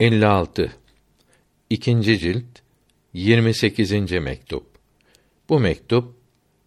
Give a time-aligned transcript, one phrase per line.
[0.00, 0.72] 56
[1.70, 2.44] İkinci cilt
[3.12, 4.12] 28.
[4.12, 4.66] mektup.
[5.48, 6.14] Bu mektup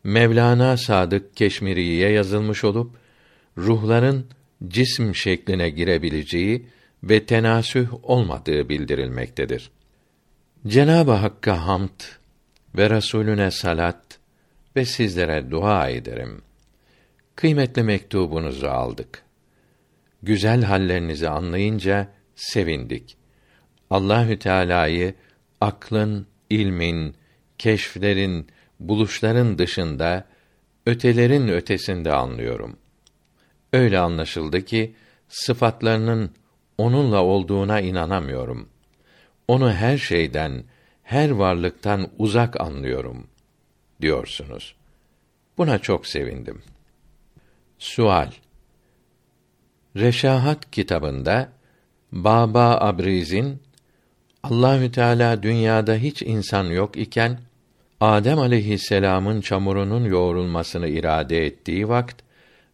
[0.03, 2.97] Mevlana Sadık Keşmiri'ye yazılmış olup
[3.57, 4.25] ruhların
[4.67, 6.67] cism şekline girebileceği
[7.03, 9.71] ve tenasüh olmadığı bildirilmektedir.
[10.67, 11.99] Cenab-ı Hakk'a hamd
[12.75, 14.19] ve Resulüne salat
[14.75, 16.41] ve sizlere dua ederim.
[17.35, 19.23] Kıymetli mektubunuzu aldık.
[20.23, 23.20] Güzel hallerinizi anlayınca sevindik.
[23.91, 25.15] Allahü Teala'yı
[25.61, 27.15] aklın, ilmin,
[27.57, 28.47] keşflerin,
[28.79, 30.25] buluşların dışında
[30.85, 32.77] ötelerin ötesinde anlıyorum.
[33.73, 34.95] Öyle anlaşıldı ki
[35.27, 36.31] sıfatlarının
[36.77, 38.69] onunla olduğuna inanamıyorum.
[39.47, 40.63] Onu her şeyden,
[41.03, 43.27] her varlıktan uzak anlıyorum
[44.01, 44.75] diyorsunuz.
[45.57, 46.61] Buna çok sevindim.
[47.79, 48.31] Sual
[49.95, 51.49] Reşahat kitabında
[52.11, 53.61] Baba Abriz'in
[54.43, 57.39] Allahü Teala dünyada hiç insan yok iken
[57.99, 62.21] Adem aleyhisselam'ın çamurunun yoğrulmasını irade ettiği vakt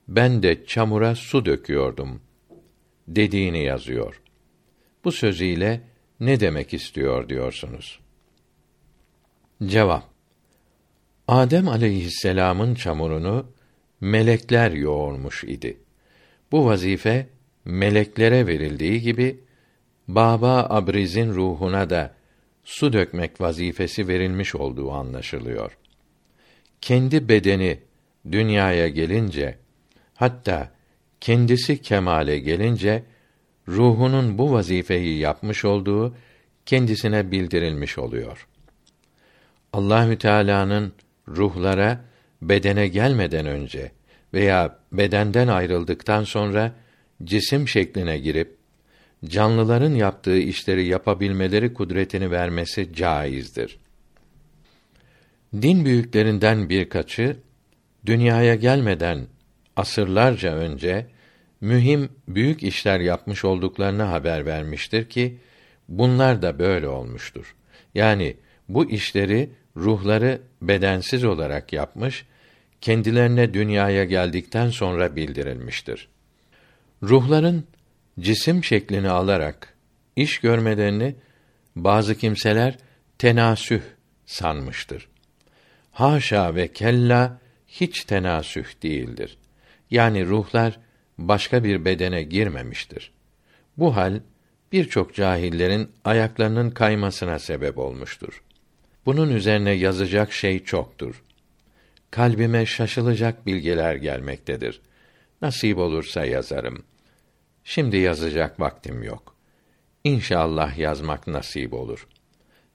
[0.08, 2.22] ben de çamura su döküyordum
[3.08, 4.22] dediğini yazıyor.
[5.04, 5.82] Bu sözüyle
[6.20, 8.00] ne demek istiyor diyorsunuz?
[9.66, 10.04] Cevap
[11.28, 13.52] Adem aleyhisselam'ın çamurunu
[14.02, 15.78] melekler yoğurmuş idi.
[16.52, 17.28] Bu vazife
[17.66, 19.40] meleklere verildiği gibi
[20.08, 22.14] Baba Abriz'in ruhuna da
[22.64, 25.78] su dökmek vazifesi verilmiş olduğu anlaşılıyor.
[26.82, 27.80] Kendi bedeni
[28.32, 29.58] dünyaya gelince
[30.16, 30.72] hatta
[31.22, 33.04] kendisi kemale gelince
[33.68, 36.16] ruhunun bu vazifeyi yapmış olduğu
[36.66, 38.48] kendisine bildirilmiş oluyor.
[39.74, 40.94] Allahü Teala'nın
[41.28, 42.06] ruhlara
[42.42, 43.92] bedene gelmeden önce
[44.34, 46.72] veya bedenden ayrıldıktan sonra
[47.24, 48.57] cisim şekline girip
[49.26, 53.80] canlıların yaptığı işleri yapabilmeleri kudretini vermesi caizdir.
[55.54, 57.38] Din büyüklerinden birkaçı
[58.06, 59.28] dünyaya gelmeden
[59.76, 61.08] asırlarca önce
[61.61, 65.38] mühim büyük işler yapmış olduklarını haber vermiştir ki
[65.89, 67.55] bunlar da böyle olmuştur.
[67.95, 68.38] Yani
[68.70, 72.26] bu işleri ruhları bedensiz olarak yapmış,
[72.82, 76.08] kendilerine dünyaya geldikten sonra bildirilmiştir.
[77.04, 77.64] Ruhların
[78.20, 79.73] cisim şeklini alarak
[80.16, 81.16] iş görmelerini
[81.76, 82.78] bazı kimseler
[83.17, 83.82] tenasüh
[84.26, 85.08] sanmıştır.
[85.92, 89.38] Haşa ve kella hiç tenasüh değildir.
[89.92, 90.80] Yani ruhlar
[91.17, 93.11] başka bir bedene girmemiştir.
[93.78, 94.20] Bu hal
[94.72, 98.44] birçok cahillerin ayaklarının kaymasına sebep olmuştur.
[99.05, 101.23] Bunun üzerine yazacak şey çoktur.
[102.11, 104.82] Kalbime şaşılacak bilgiler gelmektedir.
[105.42, 106.84] Nasip olursa yazarım.
[107.70, 109.36] Şimdi yazacak vaktim yok.
[110.04, 112.08] İnşallah yazmak nasip olur.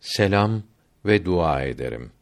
[0.00, 0.62] Selam
[1.04, 2.12] ve dua ederim.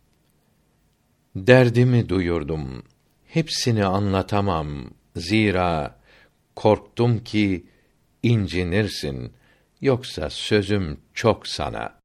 [1.37, 2.83] Derdimi duyurdum.
[3.27, 4.91] Hepsini anlatamam.
[5.17, 6.01] Zira
[6.57, 7.67] korktum ki
[8.23, 9.33] incinirsin.
[9.81, 12.00] Yoksa sözüm çok sana.''